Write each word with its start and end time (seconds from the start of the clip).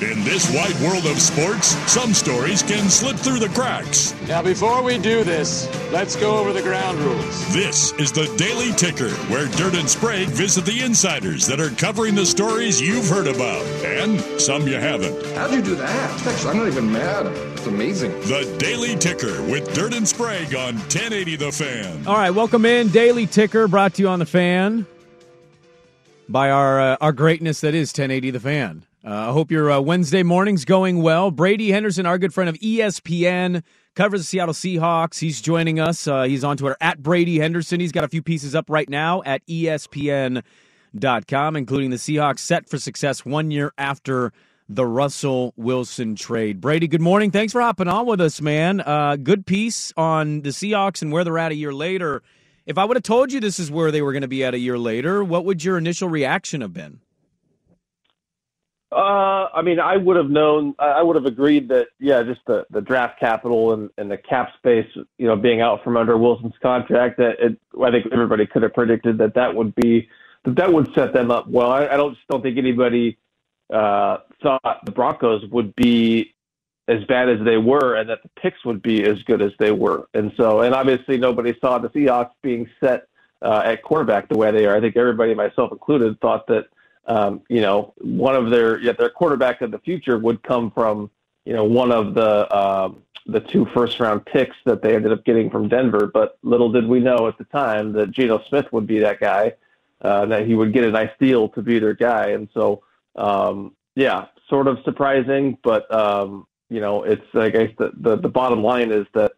In 0.00 0.24
this 0.24 0.50
wide 0.54 0.74
world 0.80 1.04
of 1.04 1.20
sports, 1.20 1.76
some 1.90 2.14
stories 2.14 2.62
can 2.62 2.88
slip 2.88 3.16
through 3.16 3.38
the 3.38 3.50
cracks. 3.50 4.14
Now, 4.26 4.40
before 4.40 4.82
we 4.82 4.96
do 4.96 5.24
this, 5.24 5.68
let's 5.92 6.16
go 6.16 6.38
over 6.38 6.54
the 6.54 6.62
ground 6.62 6.98
rules. 7.00 7.52
This 7.52 7.92
is 7.94 8.10
the 8.10 8.24
Daily 8.38 8.72
Ticker, 8.72 9.10
where 9.28 9.46
Dirt 9.58 9.74
and 9.74 9.90
Sprague 9.90 10.28
visit 10.28 10.64
the 10.64 10.80
insiders 10.80 11.46
that 11.48 11.60
are 11.60 11.68
covering 11.70 12.14
the 12.14 12.24
stories 12.24 12.80
you've 12.80 13.08
heard 13.10 13.26
about 13.26 13.62
and 13.84 14.18
some 14.40 14.66
you 14.66 14.76
haven't. 14.76 15.22
How'd 15.36 15.52
you 15.52 15.60
do 15.60 15.74
that? 15.74 16.26
Actually, 16.26 16.50
I'm 16.50 16.56
not 16.56 16.68
even 16.68 16.90
mad. 16.90 17.26
It's 17.52 17.66
amazing. 17.66 18.12
The 18.22 18.56
Daily 18.58 18.96
Ticker 18.96 19.42
with 19.42 19.70
Dirt 19.74 19.92
and 19.92 20.08
Sprague 20.08 20.54
on 20.54 20.76
1080 20.76 21.36
The 21.36 21.52
Fan. 21.52 22.06
All 22.06 22.16
right, 22.16 22.30
welcome 22.30 22.64
in. 22.64 22.88
Daily 22.88 23.26
Ticker 23.26 23.68
brought 23.68 23.92
to 23.94 24.02
you 24.02 24.08
on 24.08 24.18
The 24.18 24.24
Fan 24.26 24.86
by 26.26 26.50
our, 26.50 26.80
uh, 26.80 26.96
our 27.02 27.12
greatness 27.12 27.60
that 27.60 27.74
is 27.74 27.90
1080 27.90 28.30
The 28.30 28.40
Fan. 28.40 28.86
Uh, 29.04 29.28
I 29.28 29.32
hope 29.32 29.50
your 29.50 29.70
uh, 29.70 29.80
Wednesday 29.80 30.22
morning's 30.22 30.66
going 30.66 31.00
well. 31.00 31.30
Brady 31.30 31.70
Henderson, 31.70 32.04
our 32.04 32.18
good 32.18 32.34
friend 32.34 32.50
of 32.50 32.56
ESPN, 32.56 33.62
covers 33.94 34.20
the 34.20 34.24
Seattle 34.24 34.52
Seahawks. 34.52 35.18
He's 35.20 35.40
joining 35.40 35.80
us. 35.80 36.06
Uh, 36.06 36.24
he's 36.24 36.44
on 36.44 36.58
Twitter 36.58 36.76
at 36.82 37.02
Brady 37.02 37.38
Henderson. 37.38 37.80
He's 37.80 37.92
got 37.92 38.04
a 38.04 38.08
few 38.08 38.22
pieces 38.22 38.54
up 38.54 38.68
right 38.68 38.88
now 38.88 39.22
at 39.24 39.44
ESPN.com, 39.46 40.42
including 41.56 41.88
the 41.88 41.96
Seahawks 41.96 42.40
set 42.40 42.68
for 42.68 42.76
success 42.76 43.24
one 43.24 43.50
year 43.50 43.72
after 43.78 44.34
the 44.68 44.84
Russell 44.86 45.54
Wilson 45.56 46.14
trade. 46.14 46.60
Brady, 46.60 46.86
good 46.86 47.00
morning. 47.00 47.30
Thanks 47.30 47.54
for 47.54 47.62
hopping 47.62 47.88
on 47.88 48.04
with 48.04 48.20
us, 48.20 48.42
man. 48.42 48.82
Uh, 48.82 49.16
good 49.16 49.46
piece 49.46 49.94
on 49.96 50.42
the 50.42 50.50
Seahawks 50.50 51.00
and 51.00 51.10
where 51.10 51.24
they're 51.24 51.38
at 51.38 51.52
a 51.52 51.56
year 51.56 51.72
later. 51.72 52.22
If 52.66 52.76
I 52.76 52.84
would 52.84 52.98
have 52.98 53.02
told 53.02 53.32
you 53.32 53.40
this 53.40 53.58
is 53.58 53.70
where 53.70 53.90
they 53.90 54.02
were 54.02 54.12
going 54.12 54.22
to 54.22 54.28
be 54.28 54.44
at 54.44 54.52
a 54.52 54.58
year 54.58 54.78
later, 54.78 55.24
what 55.24 55.46
would 55.46 55.64
your 55.64 55.78
initial 55.78 56.10
reaction 56.10 56.60
have 56.60 56.74
been? 56.74 57.00
Uh, 58.92 59.46
I 59.54 59.62
mean, 59.62 59.78
I 59.78 59.96
would 59.96 60.16
have 60.16 60.30
known. 60.30 60.74
I 60.78 61.02
would 61.02 61.14
have 61.14 61.26
agreed 61.26 61.68
that, 61.68 61.88
yeah, 62.00 62.24
just 62.24 62.40
the, 62.46 62.66
the 62.70 62.80
draft 62.80 63.20
capital 63.20 63.72
and, 63.72 63.88
and 63.96 64.10
the 64.10 64.16
cap 64.16 64.50
space, 64.58 64.88
you 65.16 65.28
know, 65.28 65.36
being 65.36 65.60
out 65.60 65.84
from 65.84 65.96
under 65.96 66.18
Wilson's 66.18 66.58
contract. 66.60 67.18
That 67.18 67.38
it, 67.38 67.60
I 67.80 67.92
think 67.92 68.06
everybody 68.12 68.46
could 68.46 68.62
have 68.62 68.74
predicted 68.74 69.18
that 69.18 69.34
that 69.34 69.54
would 69.54 69.76
be 69.76 70.08
that 70.44 70.56
that 70.56 70.72
would 70.72 70.92
set 70.94 71.12
them 71.12 71.30
up 71.30 71.46
well. 71.46 71.70
I, 71.70 71.86
I 71.86 71.96
don't 71.96 72.14
just 72.14 72.26
don't 72.26 72.42
think 72.42 72.58
anybody 72.58 73.16
uh, 73.72 74.18
thought 74.42 74.84
the 74.84 74.90
Broncos 74.90 75.44
would 75.50 75.76
be 75.76 76.34
as 76.88 77.04
bad 77.04 77.28
as 77.28 77.38
they 77.44 77.58
were, 77.58 77.94
and 77.94 78.10
that 78.10 78.24
the 78.24 78.30
picks 78.40 78.64
would 78.64 78.82
be 78.82 79.04
as 79.04 79.22
good 79.22 79.40
as 79.40 79.52
they 79.60 79.70
were. 79.70 80.08
And 80.14 80.32
so, 80.36 80.62
and 80.62 80.74
obviously, 80.74 81.16
nobody 81.16 81.54
saw 81.60 81.78
the 81.78 81.90
Seahawks 81.90 82.32
being 82.42 82.68
set 82.82 83.06
uh, 83.40 83.62
at 83.64 83.84
quarterback 83.84 84.28
the 84.28 84.36
way 84.36 84.50
they 84.50 84.66
are. 84.66 84.76
I 84.76 84.80
think 84.80 84.96
everybody, 84.96 85.32
myself 85.34 85.70
included, 85.70 86.20
thought 86.20 86.48
that 86.48 86.66
um, 87.06 87.42
you 87.48 87.60
know, 87.60 87.94
one 87.98 88.36
of 88.36 88.50
their 88.50 88.78
yet 88.78 88.98
their 88.98 89.10
quarterback 89.10 89.62
of 89.62 89.70
the 89.70 89.78
future 89.78 90.18
would 90.18 90.42
come 90.42 90.70
from 90.70 91.10
you 91.44 91.52
know 91.52 91.64
one 91.64 91.92
of 91.92 92.14
the 92.14 92.48
uh, 92.52 92.92
the 93.26 93.40
two 93.40 93.66
first 93.74 94.00
round 94.00 94.24
picks 94.26 94.56
that 94.64 94.82
they 94.82 94.94
ended 94.94 95.12
up 95.12 95.24
getting 95.24 95.50
from 95.50 95.68
Denver. 95.68 96.10
But 96.12 96.38
little 96.42 96.70
did 96.70 96.86
we 96.86 97.00
know 97.00 97.28
at 97.28 97.38
the 97.38 97.44
time 97.44 97.92
that 97.92 98.10
Geno 98.10 98.42
Smith 98.48 98.66
would 98.72 98.86
be 98.86 98.98
that 99.00 99.20
guy, 99.20 99.54
uh, 100.02 100.26
that 100.26 100.46
he 100.46 100.54
would 100.54 100.72
get 100.72 100.84
a 100.84 100.90
nice 100.90 101.10
deal 101.18 101.48
to 101.50 101.62
be 101.62 101.78
their 101.78 101.94
guy. 101.94 102.28
And 102.30 102.48
so, 102.54 102.82
um, 103.16 103.74
yeah, 103.94 104.26
sort 104.48 104.66
of 104.66 104.78
surprising, 104.84 105.58
but 105.62 105.92
um, 105.94 106.46
you 106.68 106.80
know, 106.80 107.02
it's 107.02 107.26
I 107.34 107.50
guess 107.50 107.70
the, 107.78 107.92
the 107.98 108.16
the 108.16 108.28
bottom 108.28 108.62
line 108.62 108.92
is 108.92 109.06
that 109.14 109.32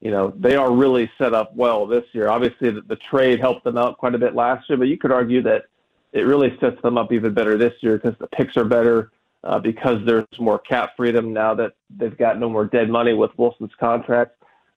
you 0.00 0.10
know 0.10 0.32
they 0.36 0.56
are 0.56 0.72
really 0.72 1.10
set 1.18 1.34
up 1.34 1.54
well 1.54 1.86
this 1.86 2.04
year. 2.12 2.28
Obviously, 2.28 2.70
the, 2.70 2.82
the 2.82 2.96
trade 2.96 3.40
helped 3.40 3.64
them 3.64 3.76
out 3.76 3.98
quite 3.98 4.14
a 4.14 4.18
bit 4.18 4.34
last 4.34 4.68
year, 4.68 4.78
but 4.78 4.88
you 4.88 4.96
could 4.96 5.12
argue 5.12 5.42
that 5.42 5.64
it 6.12 6.22
really 6.22 6.56
sets 6.60 6.80
them 6.82 6.96
up 6.96 7.12
even 7.12 7.34
better 7.34 7.58
this 7.58 7.74
year 7.80 7.98
because 7.98 8.18
the 8.18 8.26
picks 8.28 8.56
are 8.56 8.64
better, 8.64 9.10
uh, 9.44 9.58
because 9.58 9.98
there's 10.06 10.26
more 10.38 10.58
cap 10.58 10.90
freedom 10.96 11.32
now 11.32 11.54
that 11.54 11.72
they've 11.96 12.16
got 12.16 12.38
no 12.38 12.48
more 12.48 12.64
dead 12.64 12.88
money 12.88 13.12
with 13.12 13.30
Wilson's 13.36 13.72
contract, 13.78 14.32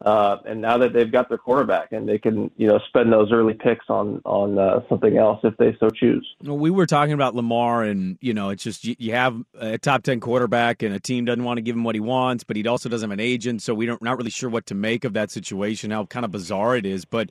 uh, 0.05 0.37
and 0.45 0.61
now 0.61 0.77
that 0.77 0.93
they've 0.93 1.11
got 1.11 1.29
their 1.29 1.37
quarterback 1.37 1.91
and 1.91 2.09
they 2.09 2.17
can 2.17 2.49
you 2.57 2.67
know 2.67 2.79
spend 2.87 3.13
those 3.13 3.31
early 3.31 3.53
picks 3.53 3.85
on 3.87 4.21
on 4.25 4.57
uh, 4.57 4.81
something 4.89 5.17
else 5.17 5.39
if 5.43 5.55
they 5.57 5.75
so 5.79 5.89
choose. 5.89 6.27
Well, 6.43 6.57
we 6.57 6.69
were 6.69 6.85
talking 6.85 7.13
about 7.13 7.35
Lamar, 7.35 7.83
and 7.83 8.17
you 8.19 8.33
know 8.33 8.49
it's 8.49 8.63
just 8.63 8.83
you, 8.83 9.13
have 9.13 9.41
a 9.59 9.77
top 9.77 10.03
ten 10.03 10.19
quarterback, 10.19 10.83
and 10.83 10.93
a 10.93 10.99
team 10.99 11.25
doesn't 11.25 11.43
want 11.43 11.57
to 11.57 11.61
give 11.61 11.75
him 11.75 11.83
what 11.83 11.95
he 11.95 12.01
wants, 12.01 12.43
but 12.43 12.55
he 12.55 12.67
also 12.67 12.89
doesn't 12.89 13.09
have 13.09 13.17
an 13.17 13.23
agent, 13.23 13.61
so 13.61 13.73
we 13.73 13.85
don't 13.85 14.01
not 14.01 14.17
really 14.17 14.31
sure 14.31 14.49
what 14.49 14.65
to 14.65 14.75
make 14.75 15.05
of 15.05 15.13
that 15.13 15.31
situation. 15.31 15.91
How 15.91 16.05
kind 16.05 16.25
of 16.25 16.31
bizarre 16.31 16.75
it 16.75 16.85
is, 16.85 17.05
but 17.05 17.29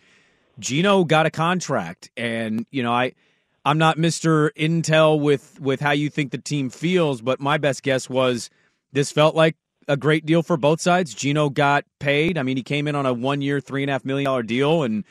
Geno 0.59 1.05
got 1.05 1.27
a 1.27 1.31
contract, 1.31 2.11
and 2.17 2.67
you 2.71 2.83
know 2.83 2.93
I 2.93 3.13
I'm 3.65 3.79
not 3.79 3.99
Mr. 3.99 4.51
Intel 4.57 5.21
with 5.21 5.61
with 5.61 5.81
how 5.81 5.91
you 5.93 6.09
think 6.09 6.31
the 6.31 6.39
team 6.39 6.71
feels, 6.71 7.21
but 7.21 7.41
my 7.41 7.59
best 7.59 7.83
guess 7.83 8.09
was 8.09 8.49
this 8.93 9.13
felt 9.13 9.35
like 9.35 9.57
a 9.87 9.97
great 9.97 10.25
deal 10.25 10.43
for 10.43 10.57
both 10.57 10.81
sides. 10.81 11.13
Geno 11.13 11.51
got 11.51 11.85
paid. 11.99 12.39
I 12.39 12.43
mean, 12.43 12.57
he 12.57 12.63
came 12.63 12.89
in 12.89 12.95
on 12.95 13.05
a 13.05 13.13
one 13.13 13.43
year, 13.43 13.61
three 13.61 13.83
and 13.83 13.91
a 13.91 13.93
half 13.93 14.05
million 14.05 14.25
dollar 14.25 14.43
deal, 14.43 14.83
and 14.83 15.05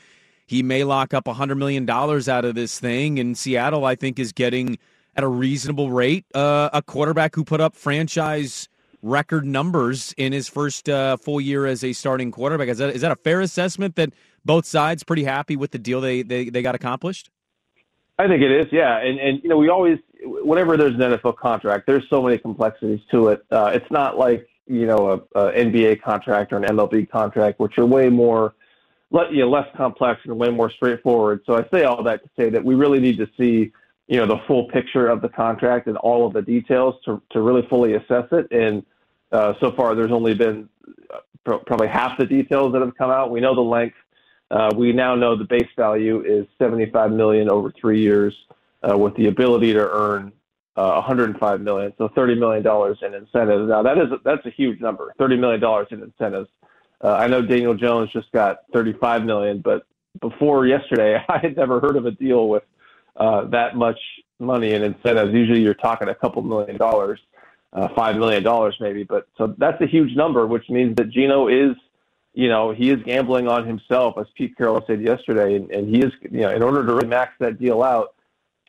he 0.46 0.64
may 0.64 0.82
lock 0.82 1.14
up 1.14 1.28
a 1.28 1.34
hundred 1.34 1.56
million 1.56 1.86
dollars 1.86 2.28
out 2.28 2.44
of 2.44 2.56
this 2.56 2.80
thing. 2.80 3.20
And 3.20 3.38
Seattle, 3.38 3.84
I 3.84 3.94
think, 3.94 4.18
is 4.18 4.32
getting 4.32 4.78
at 5.14 5.22
a 5.22 5.28
reasonable 5.28 5.90
rate 5.90 6.24
uh, 6.34 6.70
a 6.72 6.82
quarterback 6.82 7.36
who 7.36 7.44
put 7.44 7.60
up 7.60 7.76
franchise 7.76 8.68
record 9.02 9.46
numbers 9.46 10.12
in 10.16 10.32
his 10.32 10.48
first 10.48 10.88
uh, 10.88 11.16
full 11.16 11.40
year 11.40 11.66
as 11.66 11.84
a 11.84 11.92
starting 11.92 12.32
quarterback. 12.32 12.68
Is 12.68 12.78
that 12.78 12.90
is 12.96 13.02
that 13.02 13.12
a 13.12 13.16
fair 13.16 13.40
assessment 13.40 13.94
that 13.94 14.12
both 14.44 14.66
sides 14.66 15.04
pretty 15.04 15.24
happy 15.24 15.54
with 15.54 15.70
the 15.70 15.78
deal 15.78 16.00
they 16.00 16.22
they, 16.22 16.50
they 16.50 16.62
got 16.62 16.74
accomplished? 16.74 17.30
I 18.20 18.28
think 18.28 18.42
it 18.42 18.50
is, 18.50 18.66
yeah. 18.70 18.98
And 18.98 19.18
and 19.18 19.42
you 19.42 19.48
know, 19.48 19.56
we 19.56 19.70
always 19.70 19.98
whenever 20.22 20.76
there's 20.76 20.94
an 20.94 21.00
NFL 21.00 21.38
contract, 21.38 21.86
there's 21.86 22.06
so 22.10 22.22
many 22.22 22.36
complexities 22.36 23.00
to 23.10 23.28
it. 23.28 23.42
Uh, 23.50 23.70
it's 23.72 23.90
not 23.90 24.18
like 24.18 24.46
you 24.66 24.86
know 24.86 25.26
a, 25.34 25.40
a 25.40 25.52
NBA 25.52 26.02
contract 26.02 26.52
or 26.52 26.58
an 26.58 26.64
MLB 26.64 27.08
contract, 27.08 27.60
which 27.60 27.78
are 27.78 27.86
way 27.86 28.10
more, 28.10 28.54
let 29.10 29.32
you 29.32 29.40
know, 29.40 29.48
less 29.48 29.66
complex 29.74 30.20
and 30.24 30.38
way 30.38 30.50
more 30.50 30.70
straightforward. 30.70 31.40
So 31.46 31.54
I 31.56 31.66
say 31.72 31.84
all 31.84 32.02
that 32.02 32.22
to 32.22 32.30
say 32.38 32.50
that 32.50 32.62
we 32.62 32.74
really 32.74 33.00
need 33.00 33.16
to 33.16 33.28
see 33.38 33.72
you 34.06 34.16
know 34.18 34.26
the 34.26 34.40
full 34.46 34.68
picture 34.68 35.08
of 35.08 35.22
the 35.22 35.30
contract 35.30 35.86
and 35.86 35.96
all 35.96 36.26
of 36.26 36.34
the 36.34 36.42
details 36.42 36.96
to 37.06 37.22
to 37.30 37.40
really 37.40 37.66
fully 37.70 37.94
assess 37.94 38.26
it. 38.32 38.48
And 38.50 38.84
uh, 39.32 39.54
so 39.60 39.72
far, 39.72 39.94
there's 39.94 40.12
only 40.12 40.34
been 40.34 40.68
uh, 41.10 41.56
probably 41.64 41.88
half 41.88 42.18
the 42.18 42.26
details 42.26 42.74
that 42.74 42.82
have 42.82 42.94
come 42.98 43.10
out. 43.10 43.30
We 43.30 43.40
know 43.40 43.54
the 43.54 43.62
length 43.62 43.96
uh, 44.50 44.70
we 44.76 44.92
now 44.92 45.14
know 45.14 45.36
the 45.36 45.44
base 45.44 45.68
value 45.76 46.22
is 46.22 46.46
75 46.58 47.12
million 47.12 47.50
over 47.50 47.72
three 47.80 48.00
years, 48.00 48.34
uh, 48.82 48.96
with 48.96 49.14
the 49.16 49.26
ability 49.26 49.72
to 49.72 49.90
earn 49.90 50.32
uh, 50.76 50.92
105 50.94 51.60
million, 51.60 51.92
so 51.98 52.08
30 52.08 52.36
million 52.36 52.62
dollars 52.62 52.98
in 53.02 53.14
incentives. 53.14 53.68
Now 53.68 53.82
that 53.82 53.98
is 53.98 54.08
that's 54.24 54.44
a 54.46 54.50
huge 54.50 54.80
number, 54.80 55.12
30 55.18 55.36
million 55.36 55.60
dollars 55.60 55.88
in 55.90 56.02
incentives. 56.02 56.48
Uh, 57.02 57.14
I 57.14 57.26
know 57.26 57.42
Daniel 57.42 57.74
Jones 57.74 58.10
just 58.12 58.30
got 58.32 58.58
35 58.72 59.24
million, 59.24 59.60
but 59.60 59.86
before 60.20 60.66
yesterday, 60.66 61.22
I 61.28 61.38
had 61.38 61.56
never 61.56 61.80
heard 61.80 61.96
of 61.96 62.06
a 62.06 62.10
deal 62.10 62.48
with 62.48 62.62
uh, 63.16 63.44
that 63.48 63.76
much 63.76 63.98
money 64.38 64.72
in 64.72 64.82
incentives. 64.82 65.32
Usually, 65.34 65.60
you're 65.60 65.74
talking 65.74 66.08
a 66.08 66.14
couple 66.14 66.42
million 66.42 66.76
dollars, 66.76 67.20
uh, 67.72 67.88
five 67.94 68.16
million 68.16 68.42
dollars 68.42 68.76
maybe. 68.80 69.02
But 69.02 69.28
so 69.36 69.54
that's 69.58 69.80
a 69.82 69.86
huge 69.86 70.16
number, 70.16 70.46
which 70.46 70.68
means 70.70 70.96
that 70.96 71.10
Geno 71.10 71.48
is, 71.48 71.76
you 72.32 72.48
know, 72.48 72.70
he 72.70 72.90
is 72.90 73.02
gambling 73.04 73.48
on 73.48 73.66
himself, 73.66 74.14
as 74.18 74.26
Pete 74.34 74.56
Carroll 74.56 74.84
said 74.86 75.02
yesterday, 75.02 75.56
and, 75.56 75.70
and 75.70 75.94
he 75.94 76.00
is, 76.00 76.12
you 76.22 76.40
know, 76.40 76.50
in 76.50 76.62
order 76.62 76.86
to 76.86 76.92
really 76.94 77.08
max 77.08 77.32
that 77.40 77.58
deal 77.58 77.82
out 77.82 78.14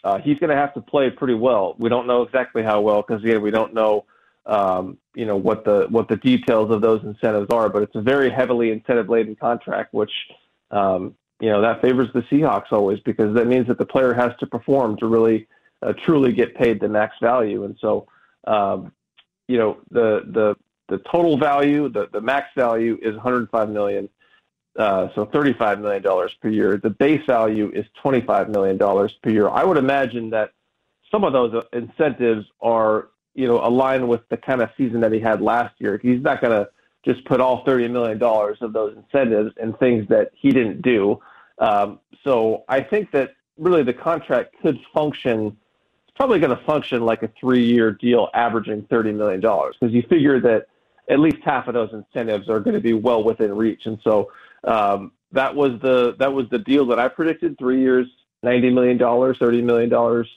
uh, 0.03 0.19
he's 0.19 0.37
going 0.39 0.49
to 0.49 0.55
have 0.55 0.73
to 0.73 0.81
play 0.81 1.09
pretty 1.09 1.33
well. 1.33 1.75
We 1.77 1.89
don't 1.89 2.07
know 2.07 2.23
exactly 2.23 2.63
how 2.63 2.81
well 2.81 3.03
because 3.07 3.23
again, 3.23 3.41
we 3.41 3.51
don't 3.51 3.73
know, 3.73 4.05
um, 4.45 4.97
you 5.13 5.25
know, 5.25 5.35
what 5.35 5.63
the 5.63 5.87
what 5.89 6.07
the 6.07 6.17
details 6.17 6.71
of 6.71 6.81
those 6.81 7.03
incentives 7.03 7.51
are. 7.51 7.69
But 7.69 7.83
it's 7.83 7.95
a 7.95 8.01
very 8.01 8.29
heavily 8.29 8.71
incentive 8.71 9.09
laden 9.09 9.35
contract, 9.35 9.93
which 9.93 10.11
um, 10.71 11.15
you 11.39 11.49
know 11.49 11.61
that 11.61 11.81
favors 11.81 12.09
the 12.13 12.21
Seahawks 12.23 12.71
always 12.71 12.99
because 13.01 13.35
that 13.35 13.45
means 13.45 13.67
that 13.67 13.77
the 13.77 13.85
player 13.85 14.13
has 14.13 14.31
to 14.39 14.47
perform 14.47 14.97
to 14.97 15.07
really 15.07 15.47
uh, 15.83 15.93
truly 16.05 16.33
get 16.33 16.55
paid 16.55 16.79
the 16.79 16.89
max 16.89 17.15
value. 17.21 17.63
And 17.63 17.77
so, 17.79 18.07
um, 18.47 18.91
you 19.47 19.57
know, 19.57 19.77
the 19.91 20.23
the 20.25 20.55
the 20.91 20.99
total 20.99 21.37
value, 21.37 21.89
the 21.89 22.07
the 22.11 22.21
max 22.21 22.49
value 22.55 22.97
is 23.01 23.15
105 23.15 23.69
million. 23.69 24.09
Uh, 24.73 25.09
so 25.15 25.25
$35 25.25 25.81
million 25.81 26.29
per 26.41 26.47
year. 26.47 26.77
The 26.77 26.89
base 26.89 27.25
value 27.25 27.69
is 27.73 27.85
$25 28.01 28.47
million 28.47 28.77
per 28.77 29.29
year. 29.29 29.49
I 29.49 29.65
would 29.65 29.75
imagine 29.75 30.29
that 30.29 30.51
some 31.11 31.25
of 31.25 31.33
those 31.33 31.61
incentives 31.73 32.45
are, 32.61 33.09
you 33.35 33.47
know, 33.47 33.59
aligned 33.59 34.07
with 34.07 34.21
the 34.29 34.37
kind 34.37 34.61
of 34.61 34.69
season 34.77 35.01
that 35.01 35.11
he 35.11 35.19
had 35.19 35.41
last 35.41 35.75
year. 35.79 35.99
He's 36.01 36.21
not 36.21 36.39
going 36.39 36.57
to 36.57 36.69
just 37.03 37.25
put 37.25 37.41
all 37.41 37.65
$30 37.65 37.91
million 37.91 38.21
of 38.61 38.73
those 38.73 38.95
incentives 38.95 39.53
in 39.61 39.73
things 39.73 40.07
that 40.07 40.31
he 40.33 40.51
didn't 40.51 40.81
do. 40.81 41.19
Um, 41.59 41.99
so 42.23 42.63
I 42.69 42.81
think 42.81 43.11
that 43.11 43.33
really 43.57 43.83
the 43.83 43.93
contract 43.93 44.55
could 44.61 44.79
function, 44.93 45.57
it's 46.07 46.15
probably 46.15 46.39
going 46.39 46.55
to 46.55 46.63
function 46.63 47.05
like 47.05 47.23
a 47.23 47.31
three 47.39 47.65
year 47.65 47.91
deal 47.91 48.29
averaging 48.33 48.83
$30 48.83 49.15
million 49.15 49.41
because 49.41 49.93
you 49.93 50.03
figure 50.03 50.39
that 50.39 50.67
at 51.09 51.19
least 51.19 51.37
half 51.43 51.67
of 51.67 51.73
those 51.73 51.91
incentives 51.93 52.49
are 52.49 52.59
going 52.59 52.75
to 52.75 52.81
be 52.81 52.93
well 52.93 53.23
within 53.23 53.55
reach. 53.55 53.85
And 53.85 53.99
so 54.03 54.31
um, 54.63 55.11
that 55.31 55.55
was 55.55 55.79
the 55.81 56.15
that 56.19 56.31
was 56.31 56.45
the 56.51 56.59
deal 56.59 56.85
that 56.87 56.99
I 56.99 57.07
predicted. 57.07 57.57
Three 57.57 57.81
years, 57.81 58.07
ninety 58.43 58.69
million 58.69 58.97
dollars, 58.97 59.37
thirty 59.39 59.61
million 59.61 59.89
dollars 59.89 60.27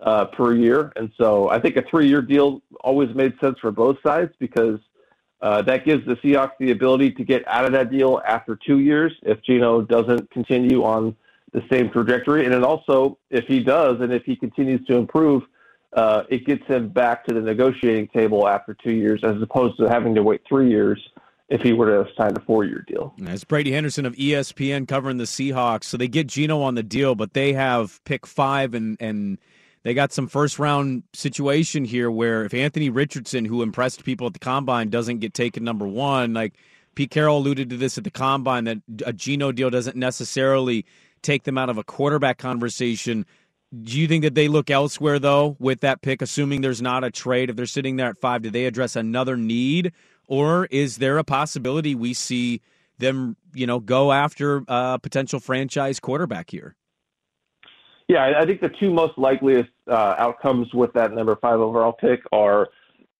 uh, 0.00 0.26
per 0.26 0.54
year, 0.54 0.92
and 0.96 1.10
so 1.16 1.48
I 1.50 1.60
think 1.60 1.76
a 1.76 1.82
three-year 1.82 2.22
deal 2.22 2.62
always 2.80 3.14
made 3.14 3.34
sense 3.40 3.58
for 3.60 3.70
both 3.70 3.96
sides 4.02 4.32
because 4.38 4.78
uh, 5.40 5.62
that 5.62 5.84
gives 5.84 6.06
the 6.06 6.14
Seahawks 6.16 6.52
the 6.58 6.70
ability 6.70 7.12
to 7.12 7.24
get 7.24 7.46
out 7.46 7.64
of 7.64 7.72
that 7.72 7.90
deal 7.90 8.20
after 8.26 8.56
two 8.56 8.78
years 8.78 9.12
if 9.22 9.42
Geno 9.42 9.82
doesn't 9.82 10.30
continue 10.30 10.82
on 10.84 11.16
the 11.52 11.62
same 11.70 11.90
trajectory, 11.90 12.44
and 12.44 12.52
then 12.52 12.64
also 12.64 13.18
if 13.30 13.44
he 13.46 13.60
does 13.60 14.00
and 14.00 14.12
if 14.12 14.24
he 14.24 14.36
continues 14.36 14.84
to 14.86 14.96
improve. 14.96 15.42
Uh, 15.92 16.24
it 16.28 16.44
gets 16.44 16.66
him 16.66 16.88
back 16.88 17.24
to 17.24 17.34
the 17.34 17.40
negotiating 17.40 18.08
table 18.08 18.46
after 18.46 18.74
two 18.74 18.92
years, 18.92 19.20
as 19.24 19.40
opposed 19.40 19.78
to 19.78 19.88
having 19.88 20.14
to 20.14 20.22
wait 20.22 20.42
three 20.48 20.68
years 20.68 21.00
if 21.48 21.62
he 21.62 21.72
were 21.72 22.04
to 22.04 22.10
signed 22.14 22.36
a 22.36 22.40
four 22.42 22.64
year 22.64 22.84
deal. 22.86 23.14
As 23.26 23.44
Brady 23.44 23.72
Henderson 23.72 24.04
of 24.04 24.14
ESPN 24.14 24.86
covering 24.86 25.16
the 25.16 25.24
Seahawks. 25.24 25.84
So 25.84 25.96
they 25.96 26.08
get 26.08 26.26
Geno 26.26 26.60
on 26.60 26.74
the 26.74 26.82
deal, 26.82 27.14
but 27.14 27.32
they 27.32 27.54
have 27.54 28.02
pick 28.04 28.26
five 28.26 28.74
and 28.74 28.96
and 29.00 29.38
they 29.82 29.94
got 29.94 30.12
some 30.12 30.26
first 30.26 30.58
round 30.58 31.04
situation 31.14 31.84
here 31.84 32.10
where 32.10 32.44
if 32.44 32.52
Anthony 32.52 32.90
Richardson, 32.90 33.44
who 33.44 33.62
impressed 33.62 34.04
people 34.04 34.26
at 34.26 34.34
the 34.34 34.38
combine, 34.38 34.90
doesn't 34.90 35.20
get 35.20 35.32
taken 35.32 35.64
number 35.64 35.86
one, 35.86 36.34
like 36.34 36.54
Pete 36.94 37.10
Carroll 37.10 37.38
alluded 37.38 37.70
to 37.70 37.76
this 37.76 37.96
at 37.96 38.04
the 38.04 38.10
combine, 38.10 38.64
that 38.64 38.78
a 39.06 39.12
Geno 39.12 39.52
deal 39.52 39.70
doesn't 39.70 39.96
necessarily 39.96 40.84
take 41.22 41.44
them 41.44 41.56
out 41.56 41.70
of 41.70 41.78
a 41.78 41.84
quarterback 41.84 42.38
conversation. 42.38 43.24
Do 43.70 44.00
you 44.00 44.08
think 44.08 44.24
that 44.24 44.34
they 44.34 44.48
look 44.48 44.70
elsewhere 44.70 45.18
though 45.18 45.56
with 45.58 45.80
that 45.80 46.00
pick, 46.00 46.22
assuming 46.22 46.62
there's 46.62 46.80
not 46.80 47.04
a 47.04 47.10
trade? 47.10 47.50
If 47.50 47.56
they're 47.56 47.66
sitting 47.66 47.96
there 47.96 48.08
at 48.08 48.18
five, 48.18 48.42
do 48.42 48.50
they 48.50 48.64
address 48.64 48.96
another 48.96 49.36
need, 49.36 49.92
or 50.26 50.66
is 50.66 50.96
there 50.96 51.18
a 51.18 51.24
possibility 51.24 51.94
we 51.94 52.14
see 52.14 52.62
them, 52.98 53.36
you 53.54 53.66
know, 53.66 53.78
go 53.78 54.12
after 54.12 54.64
a 54.68 54.98
potential 54.98 55.38
franchise 55.38 56.00
quarterback 56.00 56.50
here? 56.50 56.76
Yeah, 58.08 58.32
I 58.40 58.46
think 58.46 58.62
the 58.62 58.70
two 58.70 58.90
most 58.90 59.18
likeliest 59.18 59.68
uh, 59.86 60.14
outcomes 60.16 60.72
with 60.72 60.94
that 60.94 61.12
number 61.12 61.36
five 61.36 61.60
overall 61.60 61.92
pick 61.92 62.20
are 62.32 62.68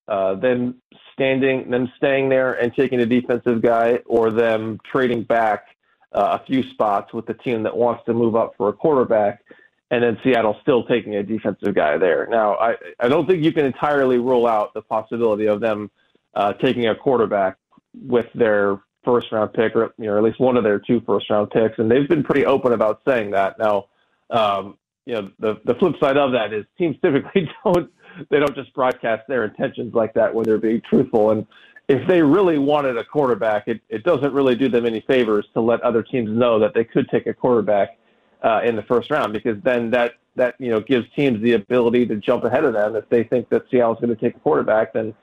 uh, 0.08 0.34
them 0.36 0.80
standing, 1.12 1.70
them 1.70 1.92
staying 1.98 2.30
there 2.30 2.54
and 2.54 2.74
taking 2.74 3.00
a 3.00 3.06
defensive 3.06 3.60
guy, 3.60 3.98
or 4.06 4.30
them 4.30 4.80
trading 4.90 5.24
back 5.24 5.66
uh, 6.12 6.38
a 6.40 6.46
few 6.46 6.62
spots 6.70 7.12
with 7.12 7.26
the 7.26 7.34
team 7.34 7.62
that 7.64 7.76
wants 7.76 8.02
to 8.06 8.14
move 8.14 8.34
up 8.34 8.54
for 8.56 8.70
a 8.70 8.72
quarterback, 8.72 9.44
and 9.90 10.02
then 10.02 10.19
Seattle 10.23 10.56
still 10.62 10.85
taking 10.85 11.17
a 11.17 11.23
defensive 11.23 11.75
guy 11.75 11.96
there. 11.96 12.26
Now, 12.31 12.56
I 12.56 12.75
I 13.00 13.08
don't 13.08 13.26
think 13.26 13.44
you 13.44 13.52
can 13.52 13.64
entirely 13.64 14.19
rule 14.19 14.46
out 14.46 14.75
the 14.75 14.82
possibility 14.82 15.46
of 15.46 15.61
them 15.61 15.90
uh, 16.35 16.52
taking 16.55 16.87
a 16.87 16.94
quarterback 16.94 17.56
with 17.94 18.26
their 18.35 18.81
first 19.05 19.32
round 19.32 19.52
pick, 19.55 19.75
or 19.75 19.94
you 19.99 20.06
know, 20.06 20.17
at 20.17 20.23
least 20.23 20.40
one 20.40 20.56
of 20.56 20.64
their 20.64 20.79
two 20.79 21.00
first 21.06 21.31
round 21.31 21.50
picks, 21.50 21.79
and 21.79 21.90
they've 21.90 22.08
been 22.08 22.23
pretty 22.23 22.44
open 22.44 22.73
about 22.73 23.00
saying 23.06 23.31
that. 23.31 23.58
Now, 23.58 23.87
um, 24.31 24.76
you 25.06 25.14
know, 25.14 25.31
the 25.38 25.61
the 25.64 25.75
flip 25.75 25.94
side 26.00 26.17
of 26.17 26.32
that 26.32 26.52
is 26.52 26.64
teams 26.76 26.96
typically 27.02 27.50
don't 27.64 27.91
they 28.31 28.38
don't 28.38 28.55
just 28.55 28.73
broadcast 28.75 29.26
their 29.29 29.44
intentions 29.44 29.94
like 29.94 30.12
that 30.14 30.34
when 30.34 30.44
they're 30.44 30.58
being 30.58 30.82
truthful. 30.88 31.31
And 31.31 31.46
if 31.88 32.06
they 32.06 32.20
really 32.20 32.58
wanted 32.58 32.99
a 32.99 33.05
quarterback, 33.05 33.69
it, 33.69 33.81
it 33.88 34.05
doesn't 34.05 34.32
really 34.32 34.55
do 34.55 34.69
them 34.69 34.84
any 34.84 35.00
favors 35.06 35.46
to 35.55 35.61
let 35.61 35.81
other 35.82 36.02
teams 36.02 36.29
know 36.31 36.58
that 36.58 36.75
they 36.75 36.84
could 36.84 37.08
take 37.08 37.26
a 37.26 37.32
quarterback 37.32 37.99
uh, 38.43 38.61
in 38.64 38.76
the 38.76 38.82
first 38.82 39.11
round 39.11 39.32
because 39.32 39.56
then 39.62 39.90
that 39.90 40.14
that 40.37 40.55
you 40.58 40.70
know 40.70 40.81
gives 40.81 41.06
teams 41.14 41.43
the 41.43 41.52
ability 41.52 42.06
to 42.06 42.17
jump 42.17 42.44
ahead 42.44 42.64
of 42.64 42.73
them 42.73 42.96
if 42.96 43.08
they 43.08 43.25
think 43.25 43.49
that 43.49 43.62
Seattle's 43.70 43.99
going 44.00 44.14
to 44.14 44.20
take 44.20 44.37
a 44.37 44.40
quarterback, 44.40 44.93
then 44.93 45.14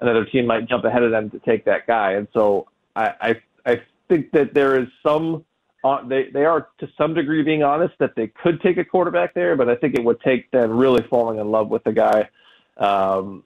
another 0.00 0.24
team 0.24 0.46
might 0.46 0.68
jump 0.68 0.84
ahead 0.84 1.02
of 1.02 1.10
them 1.10 1.30
to 1.30 1.38
take 1.40 1.64
that 1.64 1.86
guy. 1.86 2.12
And 2.12 2.28
so 2.32 2.68
I 2.96 3.12
I, 3.20 3.40
I 3.64 3.82
think 4.08 4.32
that 4.32 4.54
there 4.54 4.78
is 4.80 4.88
some 5.06 5.44
uh, 5.84 6.06
they 6.06 6.30
they 6.32 6.44
are 6.44 6.68
to 6.78 6.88
some 6.96 7.14
degree 7.14 7.42
being 7.42 7.62
honest 7.62 7.94
that 7.98 8.14
they 8.16 8.28
could 8.28 8.60
take 8.62 8.78
a 8.78 8.84
quarterback 8.84 9.34
there, 9.34 9.54
but 9.54 9.68
I 9.68 9.76
think 9.76 9.94
it 9.94 10.04
would 10.04 10.20
take 10.20 10.50
them 10.50 10.76
really 10.76 11.04
falling 11.08 11.38
in 11.38 11.50
love 11.50 11.68
with 11.68 11.84
the 11.84 11.92
guy. 11.92 12.28
Um, 12.78 13.44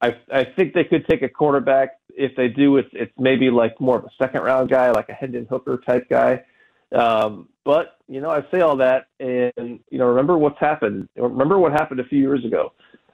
I 0.00 0.16
I 0.32 0.44
think 0.44 0.74
they 0.74 0.84
could 0.84 1.06
take 1.06 1.22
a 1.22 1.28
quarterback. 1.28 1.98
If 2.10 2.36
they 2.36 2.48
do, 2.48 2.76
it's 2.76 2.90
it's 2.92 3.12
maybe 3.18 3.50
like 3.50 3.80
more 3.80 3.96
of 3.96 4.04
a 4.04 4.10
second 4.18 4.42
round 4.42 4.68
guy, 4.68 4.90
like 4.90 5.08
a 5.08 5.14
Hendon 5.14 5.46
Hooker 5.48 5.78
type 5.78 6.08
guy. 6.08 6.44
Um, 6.92 7.48
but 7.64 7.98
you 8.08 8.20
know, 8.20 8.30
I 8.30 8.44
say 8.50 8.60
all 8.60 8.76
that, 8.76 9.06
and 9.20 9.80
you 9.90 9.98
know, 9.98 10.06
remember 10.06 10.36
what's 10.36 10.58
happened. 10.58 11.08
Remember 11.16 11.58
what 11.58 11.72
happened 11.72 12.00
a 12.00 12.04
few 12.04 12.18
years 12.18 12.44
ago 12.44 12.72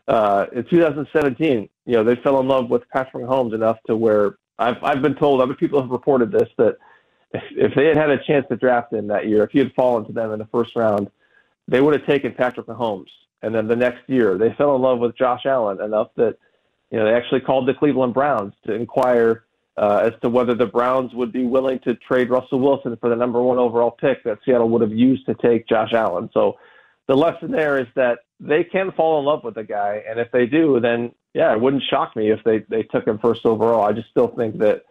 uh, 0.08 0.46
in 0.52 0.64
2017, 0.64 1.68
you 1.84 1.92
know, 1.92 2.04
they 2.04 2.16
fell 2.16 2.40
in 2.40 2.48
love 2.48 2.70
with 2.70 2.88
Patrick 2.90 3.24
Mahomes 3.24 3.54
enough 3.54 3.78
to 3.86 3.96
where 3.96 4.36
I've 4.58 4.82
I've 4.82 5.02
been 5.02 5.16
told 5.16 5.40
other 5.40 5.54
people 5.54 5.80
have 5.80 5.90
reported 5.90 6.30
this 6.30 6.48
that 6.58 6.76
if, 7.32 7.42
if 7.50 7.74
they 7.74 7.86
had 7.86 7.96
had 7.96 8.10
a 8.10 8.22
chance 8.24 8.46
to 8.48 8.56
draft 8.56 8.92
him 8.92 9.08
that 9.08 9.26
year, 9.28 9.42
if 9.42 9.50
he 9.50 9.58
had 9.58 9.72
fallen 9.74 10.06
to 10.06 10.12
them 10.12 10.32
in 10.32 10.38
the 10.38 10.46
first 10.46 10.76
round, 10.76 11.10
they 11.68 11.80
would 11.80 11.94
have 11.94 12.06
taken 12.06 12.32
Patrick 12.32 12.66
Mahomes. 12.66 13.10
And 13.42 13.54
then 13.54 13.66
the 13.66 13.76
next 13.76 14.08
year, 14.08 14.38
they 14.38 14.54
fell 14.54 14.76
in 14.76 14.82
love 14.82 14.98
with 14.98 15.16
Josh 15.16 15.44
Allen 15.44 15.80
enough 15.80 16.08
that 16.16 16.38
you 16.90 16.98
know 16.98 17.04
they 17.04 17.14
actually 17.14 17.40
called 17.40 17.66
the 17.66 17.74
Cleveland 17.74 18.14
Browns 18.14 18.54
to 18.66 18.72
inquire 18.72 19.44
uh, 19.76 20.10
as 20.10 20.12
to 20.22 20.28
whether 20.28 20.54
the 20.54 20.66
Browns 20.66 21.12
would 21.14 21.32
be 21.32 21.44
willing 21.44 21.78
to 21.80 21.94
trade 21.94 22.30
Russell 22.30 22.60
Wilson 22.60 22.96
for 22.96 23.10
the 23.10 23.16
number 23.16 23.42
one 23.42 23.58
overall 23.58 23.90
pick 23.90 24.24
that 24.24 24.38
Seattle 24.44 24.68
would 24.70 24.82
have 24.82 24.92
used 24.92 25.26
to 25.26 25.34
take 25.34 25.68
Josh 25.68 25.92
Allen. 25.92 26.30
So 26.32 26.58
the 27.08 27.16
lesson 27.16 27.50
there 27.50 27.78
is 27.78 27.86
that 27.94 28.20
they 28.40 28.64
can 28.64 28.92
fall 28.92 29.18
in 29.18 29.24
love 29.24 29.44
with 29.44 29.56
a 29.56 29.64
guy, 29.64 30.02
and 30.08 30.18
if 30.18 30.30
they 30.32 30.46
do, 30.46 30.80
then 30.80 31.12
yeah, 31.34 31.52
it 31.52 31.60
wouldn't 31.60 31.82
shock 31.90 32.16
me 32.16 32.30
if 32.30 32.42
they 32.44 32.58
they 32.68 32.82
took 32.82 33.06
him 33.06 33.18
first 33.18 33.44
overall. 33.44 33.84
I 33.84 33.92
just 33.92 34.10
still 34.10 34.28
think 34.28 34.58
that 34.58 34.84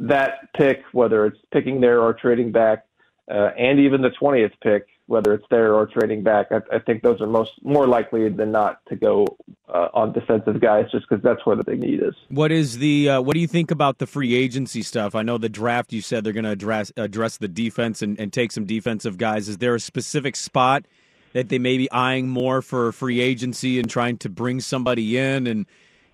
that 0.00 0.52
pick, 0.54 0.82
whether 0.92 1.26
it's 1.26 1.38
picking 1.52 1.80
there 1.80 2.00
or 2.00 2.12
trading 2.12 2.50
back, 2.50 2.86
uh, 3.30 3.50
and 3.56 3.78
even 3.78 4.02
the 4.02 4.10
twentieth 4.10 4.52
pick, 4.60 4.88
whether 5.06 5.32
it's 5.34 5.46
there 5.50 5.74
or 5.74 5.86
trading 5.86 6.22
back, 6.22 6.48
I, 6.50 6.60
I 6.76 6.78
think 6.80 7.02
those 7.02 7.20
are 7.20 7.26
most 7.26 7.52
more 7.62 7.86
likely 7.86 8.28
than 8.28 8.50
not 8.50 8.80
to 8.88 8.96
go 8.96 9.38
uh, 9.74 9.88
on 9.92 10.12
defensive 10.12 10.60
guys, 10.60 10.86
just 10.90 11.06
because 11.08 11.22
that's 11.22 11.44
where 11.44 11.56
the 11.56 11.64
big 11.64 11.80
need 11.80 12.02
is. 12.02 12.14
What 12.28 12.52
is 12.52 12.78
the 12.78 13.10
uh, 13.10 13.20
what 13.20 13.34
do 13.34 13.40
you 13.40 13.48
think 13.48 13.70
about 13.70 13.98
the 13.98 14.06
free 14.06 14.34
agency 14.34 14.82
stuff? 14.82 15.14
I 15.14 15.22
know 15.22 15.36
the 15.36 15.48
draft. 15.50 15.92
You 15.92 16.00
said 16.00 16.24
they're 16.24 16.32
going 16.32 16.44
to 16.44 16.50
address 16.50 16.92
address 16.96 17.36
the 17.36 17.48
defense 17.48 18.00
and, 18.00 18.18
and 18.18 18.32
take 18.32 18.52
some 18.52 18.64
defensive 18.64 19.18
guys. 19.18 19.48
Is 19.48 19.58
there 19.58 19.74
a 19.74 19.80
specific 19.80 20.36
spot? 20.36 20.86
that 21.34 21.48
they 21.48 21.58
may 21.58 21.76
be 21.76 21.90
eyeing 21.90 22.28
more 22.28 22.62
for 22.62 22.90
free 22.92 23.20
agency 23.20 23.78
and 23.78 23.90
trying 23.90 24.16
to 24.16 24.28
bring 24.30 24.60
somebody 24.60 25.18
in 25.18 25.46
and 25.46 25.66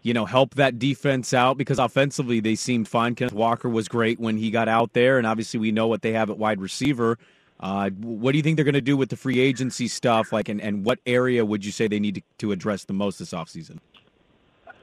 you 0.02 0.12
know 0.12 0.24
help 0.24 0.54
that 0.54 0.78
defense 0.78 1.32
out 1.32 1.56
because 1.56 1.78
offensively 1.78 2.40
they 2.40 2.56
seemed 2.56 2.88
fine. 2.88 3.14
Kenneth 3.14 3.34
Walker 3.34 3.68
was 3.68 3.86
great 3.86 4.18
when 4.18 4.38
he 4.38 4.50
got 4.50 4.66
out 4.66 4.94
there, 4.94 5.18
and 5.18 5.26
obviously 5.26 5.60
we 5.60 5.70
know 5.70 5.86
what 5.86 6.02
they 6.02 6.12
have 6.12 6.30
at 6.30 6.38
wide 6.38 6.60
receiver. 6.60 7.18
Uh, 7.60 7.90
what 7.90 8.32
do 8.32 8.38
you 8.38 8.42
think 8.42 8.56
they're 8.56 8.64
going 8.64 8.74
to 8.74 8.80
do 8.80 8.96
with 8.96 9.10
the 9.10 9.16
free 9.16 9.38
agency 9.38 9.86
stuff? 9.86 10.32
Like, 10.32 10.48
and, 10.48 10.60
and 10.60 10.84
what 10.84 10.98
area 11.04 11.44
would 11.44 11.64
you 11.64 11.72
say 11.72 11.88
they 11.88 12.00
need 12.00 12.16
to, 12.16 12.22
to 12.38 12.52
address 12.52 12.84
the 12.84 12.94
most 12.94 13.18
this 13.18 13.32
offseason? 13.32 13.78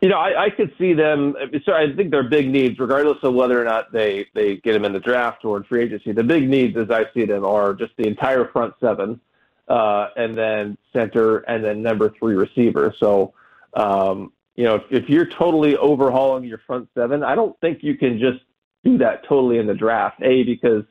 You 0.01 0.09
know, 0.09 0.19
I, 0.19 0.45
I 0.45 0.49
could 0.51 0.71
see 0.77 0.93
them. 0.93 1.35
So 1.65 1.73
I 1.73 1.91
think 1.95 2.11
their 2.11 2.21
big 2.21 2.49
needs, 2.49 2.77
regardless 2.77 3.17
of 3.23 3.33
whether 3.33 3.59
or 3.59 3.65
not 3.65 3.91
they 3.91 4.27
they 4.35 4.57
get 4.57 4.73
them 4.73 4.85
in 4.85 4.93
the 4.93 4.99
draft 4.99 5.43
or 5.43 5.57
in 5.57 5.63
free 5.63 5.83
agency, 5.83 6.11
the 6.11 6.23
big 6.23 6.47
needs, 6.47 6.77
as 6.77 6.91
I 6.91 7.05
see 7.15 7.25
them, 7.25 7.43
are 7.43 7.73
just 7.73 7.93
the 7.97 8.05
entire 8.05 8.47
front 8.49 8.75
seven, 8.79 9.19
uh, 9.67 10.09
and 10.15 10.37
then 10.37 10.77
center, 10.93 11.39
and 11.39 11.63
then 11.63 11.81
number 11.81 12.13
three 12.19 12.35
receiver. 12.35 12.93
So, 12.99 13.33
um, 13.73 14.31
you 14.55 14.65
know, 14.65 14.75
if, 14.75 14.83
if 14.91 15.09
you're 15.09 15.25
totally 15.25 15.75
overhauling 15.77 16.43
your 16.43 16.59
front 16.67 16.89
seven, 16.93 17.23
I 17.23 17.33
don't 17.33 17.59
think 17.59 17.79
you 17.81 17.97
can 17.97 18.19
just 18.19 18.43
do 18.83 18.99
that 18.99 19.23
totally 19.27 19.57
in 19.57 19.65
the 19.65 19.73
draft. 19.73 20.21
A 20.21 20.43
because 20.43 20.83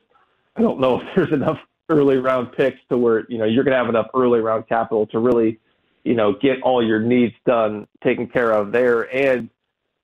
I 0.56 0.62
don't 0.62 0.80
know 0.80 1.00
if 1.00 1.06
there's 1.14 1.32
enough 1.32 1.60
early 1.88 2.16
round 2.16 2.52
picks 2.52 2.80
to 2.88 2.98
where 2.98 3.24
you 3.28 3.38
know 3.38 3.44
you're 3.44 3.64
going 3.64 3.72
to 3.72 3.78
have 3.78 3.88
enough 3.88 4.08
early 4.14 4.40
round 4.40 4.68
capital 4.68 5.06
to 5.08 5.18
really 5.18 5.58
you 6.06 6.14
know, 6.14 6.32
get 6.32 6.62
all 6.62 6.86
your 6.86 7.00
needs 7.00 7.34
done, 7.44 7.88
taken 8.02 8.28
care 8.28 8.52
of 8.52 8.70
there. 8.70 9.12
And 9.12 9.50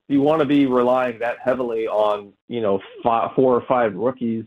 you 0.09 0.21
want 0.21 0.41
to 0.41 0.47
be 0.47 0.67
relying 0.67 1.21
that 1.21 1.37
heavily 1.39 1.87
on, 1.87 2.33
you 2.49 2.61
know, 2.61 2.83
five, 3.05 3.31
four 3.37 3.55
or 3.55 3.65
five 3.69 3.95
rookies 3.95 4.45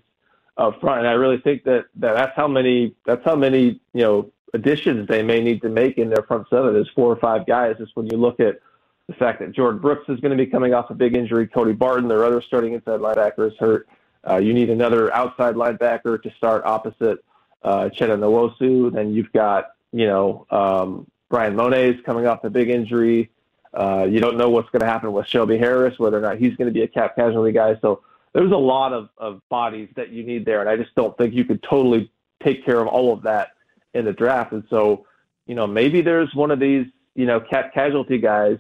up 0.58 0.82
front. 0.82 1.00
And 1.00 1.08
I 1.08 1.14
really 1.14 1.38
think 1.38 1.64
that, 1.64 1.86
that 1.96 2.14
that's 2.16 2.36
how 2.36 2.50
many, 2.50 2.94
that's 3.06 3.24
how 3.24 3.38
many, 3.38 3.80
you 3.94 4.02
know, 4.02 4.32
additions 4.54 5.08
they 5.08 5.24
may 5.24 5.42
need 5.42 5.62
to 5.62 5.70
make 5.70 5.98
in 5.98 6.10
their 6.10 6.24
front 6.24 6.46
seven 6.50 6.76
is 6.76 6.90
four 6.94 7.10
or 7.10 7.16
five 7.16 7.46
guys. 7.48 7.78
Just 7.78 7.96
when 7.96 8.08
you 8.08 8.18
look 8.18 8.42
at 8.42 8.60
the 9.08 9.14
fact 9.14 9.40
that 9.40 9.54
jordan 9.54 9.80
Brooks 9.80 10.10
is 10.10 10.20
going 10.20 10.38
to 10.38 10.44
be 10.44 10.50
coming 10.50 10.74
off 10.74 10.90
a 10.90 10.94
big 10.94 11.16
injury, 11.16 11.48
Cody 11.48 11.72
Barton, 11.72 12.10
their 12.10 12.26
other 12.26 12.42
starting 12.42 12.74
inside 12.74 13.00
linebacker, 13.00 13.48
is 13.50 13.58
hurt. 13.58 13.88
Uh, 14.28 14.38
you 14.38 14.54
need 14.54 14.70
another 14.70 15.14
outside 15.14 15.56
linebacker 15.56 16.22
to 16.22 16.32
start 16.32 16.64
opposite 16.66 17.24
uh, 17.64 17.90
Uchenna 17.90 18.18
Nwosu. 18.18 18.92
Then 18.92 19.14
you've 19.14 19.32
got, 19.32 19.72
you 19.92 20.08
know, 20.08 20.46
um, 20.50 21.08
Bryan 21.30 21.56
Mone 21.56 21.74
is 21.74 21.96
coming 22.06 22.28
off 22.28 22.44
a 22.44 22.50
big 22.50 22.70
injury. 22.70 23.30
Uh, 23.74 24.08
you 24.10 24.20
don't 24.20 24.38
know 24.38 24.50
what's 24.50 24.70
going 24.70 24.80
to 24.80 24.86
happen 24.86 25.12
with 25.12 25.28
Shelby 25.28 25.58
Harris, 25.58 26.00
whether 26.00 26.18
or 26.18 26.22
not 26.22 26.38
he's 26.38 26.56
going 26.56 26.68
to 26.68 26.74
be 26.74 26.84
a 26.84 26.88
cap 26.88 27.16
casualty 27.16 27.52
guy. 27.52 27.78
So 27.82 28.04
there's 28.34 28.52
a 28.52 28.58
lot 28.58 28.94
of, 28.94 29.10
of 29.18 29.42
bodies 29.50 29.90
that 29.96 30.10
you 30.10 30.24
need 30.24 30.46
there, 30.46 30.62
and 30.62 30.70
I 30.70 30.78
just 30.78 30.96
don't 30.96 31.18
think 31.18 31.34
you 31.34 31.44
could 31.44 31.62
totally 31.62 32.12
take 32.44 32.66
care 32.66 32.80
of 32.80 32.88
all 32.88 33.12
of 33.12 33.24
that 33.24 33.50
in 33.94 34.06
the 34.06 34.14
draft. 34.14 34.54
And 34.54 34.64
so, 34.70 35.06
you 35.46 35.56
know, 35.56 35.68
maybe 35.68 36.02
there's 36.02 36.34
one 36.34 36.52
of 36.52 36.60
these, 36.60 36.86
you 37.16 37.26
know, 37.26 37.40
cap 37.40 37.74
casualty 37.74 38.18
guys 38.18 38.58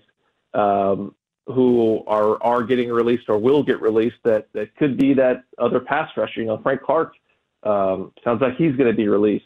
um, 0.53 1.13
who 1.48 2.04
are 2.08 2.42
are 2.44 2.64
getting 2.64 2.90
released 2.90 3.30
or 3.30 3.38
will 3.38 3.64
get 3.64 3.82
released 3.82 4.18
that 4.24 4.48
that 4.54 4.75
could 4.78 4.98
be 4.98 5.14
that 5.14 5.44
other 5.58 5.80
pass 5.80 6.10
rusher. 6.18 6.42
You 6.42 6.48
know, 6.48 6.58
Frank 6.58 6.82
Clark 6.82 7.14
um, 7.64 8.12
sounds 8.24 8.42
like 8.42 8.56
he's 8.56 8.75
going 8.75 8.90
to 8.90 8.96
be 8.96 9.08
released. 9.08 9.46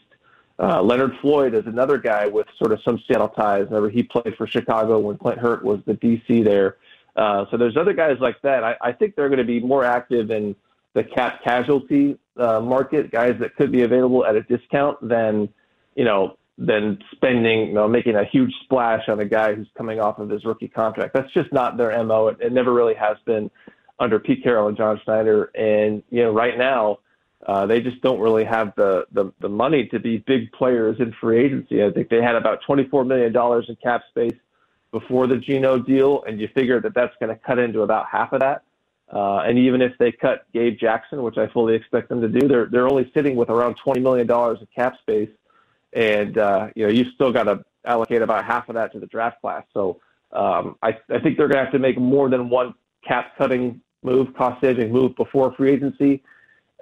Uh, 0.58 0.82
Leonard 0.82 1.16
Floyd 1.22 1.54
is 1.54 1.66
another 1.66 1.96
guy 1.96 2.26
with 2.26 2.46
sort 2.58 2.72
of 2.72 2.80
some 2.82 3.02
Seattle 3.06 3.30
ties. 3.30 3.64
Remember, 3.66 3.88
he 3.88 4.02
played 4.02 4.36
for 4.36 4.46
Chicago 4.46 4.98
when 4.98 5.16
Clint 5.16 5.38
Hurtt 5.38 5.64
was 5.64 5.80
the 5.86 5.94
DC 5.94 6.44
there. 6.44 6.76
Uh, 7.16 7.46
so 7.50 7.56
there's 7.56 7.76
other 7.76 7.94
guys 7.94 8.18
like 8.20 8.40
that. 8.42 8.62
I, 8.62 8.76
I 8.82 8.92
think 8.92 9.16
they're 9.16 9.30
going 9.30 9.38
to 9.38 9.44
be 9.44 9.60
more 9.60 9.84
active 9.84 10.30
in 10.30 10.54
the 10.92 11.02
cap 11.02 11.42
casualty 11.42 12.18
uh, 12.36 12.60
market, 12.60 13.10
guys 13.10 13.36
that 13.40 13.56
could 13.56 13.72
be 13.72 13.82
available 13.82 14.24
at 14.24 14.36
a 14.36 14.42
discount 14.42 14.96
than, 15.06 15.48
you 15.94 16.04
know, 16.04 16.36
than 16.60 16.98
spending, 17.12 17.68
you 17.68 17.72
know, 17.72 17.88
making 17.88 18.16
a 18.16 18.24
huge 18.24 18.52
splash 18.64 19.08
on 19.08 19.18
a 19.18 19.24
guy 19.24 19.54
who's 19.54 19.68
coming 19.78 19.98
off 19.98 20.18
of 20.18 20.28
his 20.28 20.44
rookie 20.44 20.68
contract. 20.68 21.14
That's 21.14 21.32
just 21.32 21.50
not 21.52 21.78
their 21.78 22.04
MO. 22.04 22.28
It, 22.28 22.36
it 22.38 22.52
never 22.52 22.72
really 22.72 22.94
has 22.94 23.16
been 23.24 23.50
under 23.98 24.18
Pete 24.18 24.42
Carroll 24.42 24.68
and 24.68 24.76
John 24.76 25.00
Schneider. 25.02 25.44
And, 25.54 26.02
you 26.10 26.22
know, 26.22 26.32
right 26.32 26.58
now, 26.58 26.98
uh, 27.46 27.64
they 27.64 27.80
just 27.80 28.02
don't 28.02 28.20
really 28.20 28.44
have 28.44 28.74
the, 28.76 29.06
the, 29.10 29.32
the 29.40 29.48
money 29.48 29.86
to 29.86 29.98
be 29.98 30.18
big 30.18 30.52
players 30.52 31.00
in 31.00 31.14
free 31.18 31.42
agency. 31.42 31.82
I 31.82 31.90
think 31.90 32.10
they 32.10 32.20
had 32.22 32.36
about 32.36 32.60
$24 32.68 33.06
million 33.06 33.34
in 33.66 33.76
cap 33.82 34.02
space 34.10 34.38
before 34.92 35.26
the 35.26 35.38
Geno 35.38 35.78
deal, 35.78 36.22
and 36.24 36.38
you 36.38 36.48
figure 36.54 36.78
that 36.82 36.94
that's 36.94 37.14
going 37.20 37.34
to 37.34 37.40
cut 37.42 37.58
into 37.58 37.80
about 37.80 38.06
half 38.12 38.34
of 38.34 38.40
that. 38.40 38.64
Uh, 39.10 39.38
and 39.38 39.58
even 39.58 39.80
if 39.80 39.92
they 39.98 40.12
cut 40.12 40.44
Gabe 40.52 40.78
Jackson, 40.78 41.22
which 41.22 41.38
I 41.38 41.46
fully 41.48 41.74
expect 41.74 42.10
them 42.10 42.20
to 42.20 42.28
do, 42.28 42.46
they're 42.46 42.66
they're 42.66 42.86
only 42.86 43.10
sitting 43.12 43.34
with 43.34 43.50
around 43.50 43.74
twenty 43.74 43.98
million 43.98 44.24
dollars 44.24 44.62
of 44.62 44.68
cap 44.72 44.94
space, 45.00 45.28
and 45.92 46.38
uh, 46.38 46.68
you 46.74 46.86
know 46.86 46.92
you've 46.92 47.12
still 47.14 47.32
got 47.32 47.44
to 47.44 47.64
allocate 47.84 48.22
about 48.22 48.44
half 48.44 48.68
of 48.68 48.74
that 48.74 48.92
to 48.92 49.00
the 49.00 49.06
draft 49.06 49.40
class. 49.40 49.64
So 49.74 50.00
um, 50.32 50.76
I 50.82 50.96
I 51.08 51.18
think 51.18 51.36
they're 51.36 51.48
going 51.48 51.58
to 51.58 51.64
have 51.64 51.72
to 51.72 51.78
make 51.78 51.98
more 51.98 52.28
than 52.28 52.48
one 52.48 52.74
cap 53.06 53.36
cutting 53.36 53.80
move, 54.02 54.28
cost 54.34 54.60
saving 54.60 54.92
move 54.92 55.16
before 55.16 55.52
free 55.54 55.72
agency. 55.72 56.22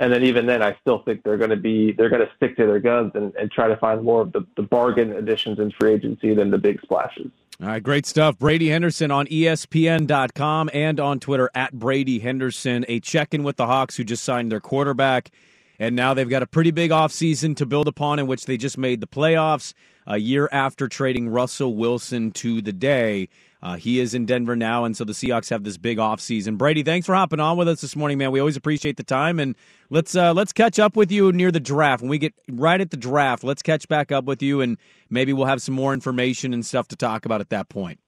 And 0.00 0.12
then 0.12 0.22
even 0.22 0.46
then, 0.46 0.62
I 0.62 0.76
still 0.80 1.02
think 1.02 1.24
they're 1.24 1.36
going 1.36 1.50
to 1.50 1.56
be 1.56 1.92
they're 1.92 2.08
going 2.08 2.24
to 2.24 2.30
stick 2.36 2.56
to 2.56 2.66
their 2.66 2.78
guns 2.78 3.12
and, 3.14 3.34
and 3.34 3.50
try 3.50 3.66
to 3.66 3.76
find 3.76 4.02
more 4.02 4.22
of 4.22 4.32
the, 4.32 4.46
the 4.56 4.62
bargain 4.62 5.12
additions 5.12 5.58
in 5.58 5.72
free 5.72 5.92
agency 5.92 6.34
than 6.34 6.50
the 6.50 6.58
big 6.58 6.80
splashes. 6.82 7.30
All 7.60 7.66
right, 7.66 7.82
great 7.82 8.06
stuff. 8.06 8.38
Brady 8.38 8.68
Henderson 8.68 9.10
on 9.10 9.26
ESPN.com 9.26 10.70
and 10.72 11.00
on 11.00 11.18
Twitter 11.18 11.50
at 11.56 11.72
Brady 11.72 12.20
Henderson. 12.20 12.84
A 12.86 13.00
check 13.00 13.34
in 13.34 13.42
with 13.42 13.56
the 13.56 13.66
Hawks 13.66 13.96
who 13.96 14.04
just 14.04 14.22
signed 14.22 14.52
their 14.52 14.60
quarterback. 14.60 15.30
And 15.78 15.94
now 15.94 16.12
they've 16.14 16.28
got 16.28 16.42
a 16.42 16.46
pretty 16.46 16.72
big 16.72 16.90
offseason 16.90 17.56
to 17.56 17.66
build 17.66 17.86
upon 17.86 18.18
in 18.18 18.26
which 18.26 18.46
they 18.46 18.56
just 18.56 18.76
made 18.76 19.00
the 19.00 19.06
playoffs 19.06 19.74
a 20.06 20.18
year 20.18 20.48
after 20.50 20.88
trading 20.88 21.28
Russell 21.28 21.76
Wilson 21.76 22.32
to 22.32 22.60
the 22.60 22.72
day. 22.72 23.28
Uh, 23.60 23.76
he 23.76 23.98
is 23.98 24.14
in 24.14 24.24
Denver 24.24 24.54
now, 24.54 24.84
and 24.84 24.96
so 24.96 25.04
the 25.04 25.12
Seahawks 25.12 25.50
have 25.50 25.64
this 25.64 25.76
big 25.76 25.98
offseason. 25.98 26.56
Brady, 26.56 26.84
thanks 26.84 27.06
for 27.06 27.14
hopping 27.14 27.40
on 27.40 27.56
with 27.56 27.68
us 27.68 27.80
this 27.80 27.96
morning, 27.96 28.16
man. 28.18 28.30
We 28.30 28.38
always 28.38 28.56
appreciate 28.56 28.96
the 28.96 29.02
time, 29.02 29.40
and 29.40 29.56
let's 29.90 30.14
uh, 30.14 30.32
let's 30.32 30.52
catch 30.52 30.78
up 30.78 30.96
with 30.96 31.10
you 31.10 31.32
near 31.32 31.50
the 31.50 31.60
draft. 31.60 32.00
When 32.00 32.08
we 32.08 32.18
get 32.18 32.34
right 32.48 32.80
at 32.80 32.90
the 32.90 32.96
draft, 32.96 33.42
let's 33.42 33.62
catch 33.62 33.88
back 33.88 34.12
up 34.12 34.24
with 34.26 34.42
you, 34.42 34.60
and 34.60 34.78
maybe 35.10 35.32
we'll 35.32 35.46
have 35.46 35.60
some 35.60 35.74
more 35.74 35.92
information 35.92 36.54
and 36.54 36.64
stuff 36.64 36.86
to 36.88 36.96
talk 36.96 37.24
about 37.24 37.40
at 37.40 37.50
that 37.50 37.68
point. 37.68 37.98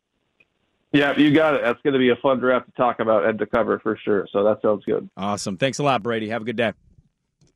Yeah, 0.92 1.16
you 1.16 1.32
got 1.32 1.54
it. 1.54 1.62
That's 1.64 1.80
going 1.82 1.94
to 1.94 2.00
be 2.00 2.10
a 2.10 2.16
fun 2.16 2.38
draft 2.38 2.66
to 2.66 2.72
talk 2.72 3.00
about 3.00 3.24
and 3.24 3.38
to 3.38 3.46
cover 3.46 3.78
for 3.80 3.98
sure. 4.04 4.28
So 4.32 4.44
that 4.44 4.60
sounds 4.62 4.84
good. 4.84 5.08
Awesome. 5.16 5.56
Thanks 5.56 5.78
a 5.78 5.84
lot, 5.84 6.02
Brady. 6.02 6.28
Have 6.28 6.42
a 6.42 6.44
good 6.44 6.56
day. 6.56 6.72